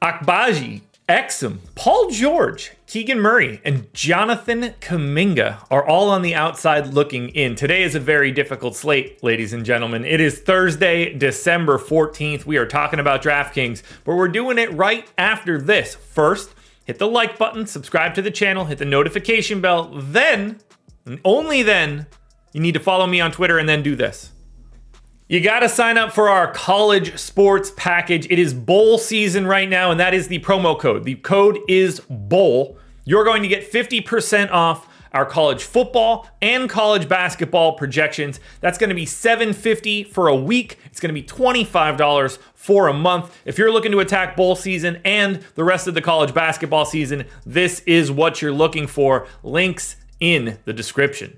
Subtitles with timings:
[0.00, 7.30] Agbaji, Exum, Paul George, Keegan Murray, and Jonathan Kuminga are all on the outside looking
[7.30, 7.56] in.
[7.56, 10.04] Today is a very difficult slate, ladies and gentlemen.
[10.04, 12.44] It is Thursday, December 14th.
[12.44, 15.96] We are talking about DraftKings, but we're doing it right after this.
[15.96, 16.54] First,
[16.84, 19.90] hit the like button, subscribe to the channel, hit the notification bell.
[19.92, 20.60] Then,
[21.06, 22.06] and only then,
[22.52, 24.32] you need to follow me on Twitter and then do this.
[25.30, 28.26] You got to sign up for our college sports package.
[28.30, 31.04] It is bowl season right now, and that is the promo code.
[31.04, 32.78] The code is BOWL.
[33.04, 38.40] You're going to get 50% off our college football and college basketball projections.
[38.62, 40.78] That's going to be 750 for a week.
[40.86, 43.38] It's going to be $25 for a month.
[43.44, 47.26] If you're looking to attack bowl season and the rest of the college basketball season,
[47.44, 49.26] this is what you're looking for.
[49.42, 51.36] Links in the description.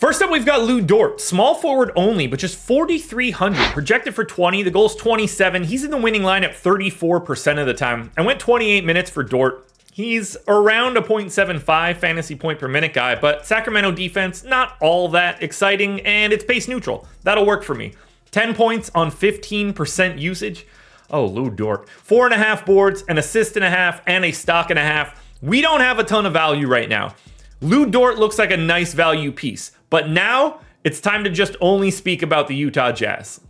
[0.00, 4.62] First up, we've got Lu Dort, small forward only, but just 4,300, projected for 20.
[4.62, 5.64] The goal's 27.
[5.64, 8.10] He's in the winning lineup 34% of the time.
[8.16, 9.68] I went 28 minutes for Dort.
[9.92, 15.42] He's around a 0.75 fantasy point per minute guy, but Sacramento defense, not all that
[15.42, 17.06] exciting, and it's pace neutral.
[17.22, 17.92] That'll work for me.
[18.30, 20.66] 10 points on 15% usage.
[21.10, 21.90] Oh, Lu Dort.
[21.90, 24.82] Four and a half boards, an assist and a half, and a stock and a
[24.82, 25.22] half.
[25.42, 27.14] We don't have a ton of value right now.
[27.60, 29.72] Lu Dort looks like a nice value piece.
[29.90, 33.40] But now it's time to just only speak about the Utah Jazz.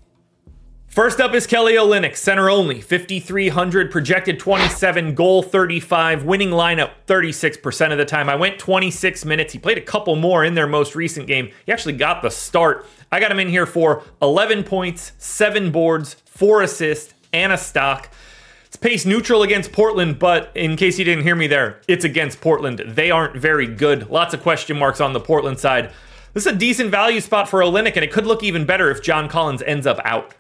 [0.88, 7.92] First up is Kelly Olynyk, center only, 5,300, projected 27, goal 35, winning lineup 36%
[7.92, 8.28] of the time.
[8.28, 9.52] I went 26 minutes.
[9.52, 11.50] He played a couple more in their most recent game.
[11.64, 12.86] He actually got the start.
[13.12, 18.12] I got him in here for 11 points, 7 boards, 4 assists, and a stock.
[18.70, 22.40] It's pace neutral against Portland, but in case you didn't hear me there, it's against
[22.40, 22.78] Portland.
[22.78, 24.08] They aren't very good.
[24.10, 25.90] Lots of question marks on the Portland side.
[26.34, 29.02] This is a decent value spot for Olynyk, and it could look even better if
[29.02, 30.36] John Collins ends up out.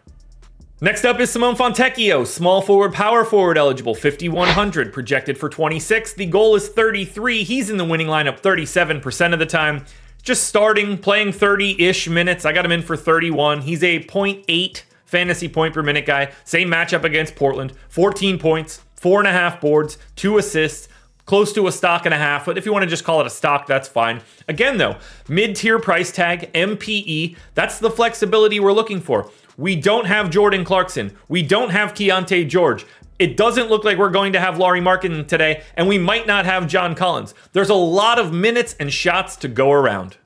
[0.80, 6.12] Next up is Simone Fontecchio, small forward, power forward eligible, 5,100, projected for 26.
[6.12, 7.42] The goal is 33.
[7.42, 9.84] He's in the winning lineup 37% of the time.
[10.22, 12.44] Just starting, playing 30 ish minutes.
[12.44, 13.62] I got him in for 31.
[13.62, 16.32] He's a 0.8 fantasy point per minute guy.
[16.44, 17.72] Same matchup against Portland.
[17.88, 20.88] 14 points, four and a half boards, two assists
[21.30, 23.26] close to a stock and a half, but if you want to just call it
[23.26, 24.20] a stock, that's fine.
[24.48, 24.96] Again, though,
[25.28, 29.30] mid tier price tag, MPE, that's the flexibility we're looking for.
[29.56, 31.16] We don't have Jordan Clarkson.
[31.28, 32.84] We don't have Keyonte George.
[33.20, 36.46] It doesn't look like we're going to have Lauri Markkanen today, and we might not
[36.46, 37.32] have John Collins.
[37.52, 40.16] There's a lot of minutes and shots to go around.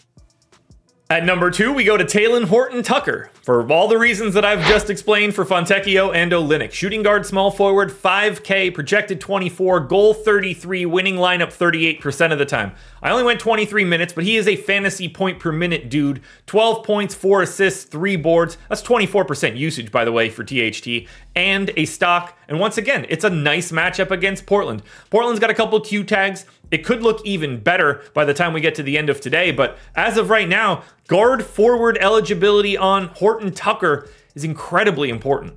[1.14, 3.30] At number two, we go to Talen Horton Tucker.
[3.42, 6.72] For all the reasons that I've just explained for Fontecchio and Olynyk.
[6.72, 12.72] Shooting guard, small forward, 5K, projected 24, goal 33, winning lineup 38% of the time.
[13.00, 16.20] I only went 23 minutes, but he is a fantasy point per minute dude.
[16.46, 18.58] 12 points, 4 assists, 3 boards.
[18.68, 21.06] That's 24% usage, by the way, for THT.
[21.36, 22.38] And a stock.
[22.48, 24.82] And once again, it's a nice matchup against Portland.
[25.10, 26.46] Portland's got a couple Q tags.
[26.70, 29.50] It could look even better by the time we get to the end of today,
[29.50, 35.54] but as of right now, guard forward eligibility on Horton Tucker is incredibly important.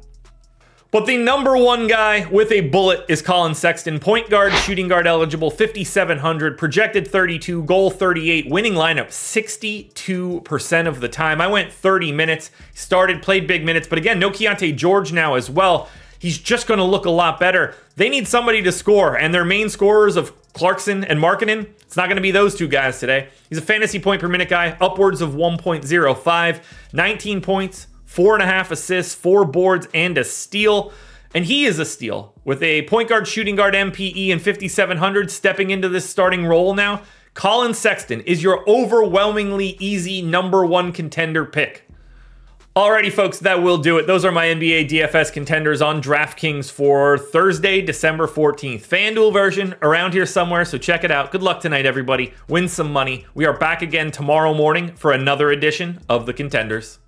[0.89, 5.05] But the number one guy with a bullet is Collin Sexton, point guard, shooting guard
[5.05, 11.41] eligible, 5,700, projected 32, goal 38, winning lineup 62% of the time.
[11.41, 15.49] I went 30 minutes, started, played big minutes, but again, no Keyonte George now as
[15.49, 15.89] well.
[16.19, 17.75] He's just going to look a lot better.
[17.97, 22.05] They need somebody to score, and their main scorers of Clarkson and Markkanen, it's not
[22.05, 23.27] going to be those two guys today.
[23.49, 28.47] He's a fantasy point per minute guy, upwards of 1.05, 19 points, four and a
[28.47, 30.91] half assists, four boards, and a steal.
[31.35, 35.69] And he is a steal with a point guard, shooting guard MPE and 5,700 stepping
[35.69, 37.03] into this starting role now.
[37.35, 41.83] Collin Sexton is your overwhelmingly easy number one contender pick.
[42.75, 44.07] Alrighty, folks, that will do it.
[44.07, 48.87] Those are my NBA DFS contenders on DraftKings for Thursday, December 14th.
[48.87, 51.31] FanDuel version around here somewhere, so check it out.
[51.31, 52.33] Good luck tonight, everybody.
[52.47, 53.25] Win some money.
[53.33, 56.99] We are back again tomorrow morning for another edition of the Contenders.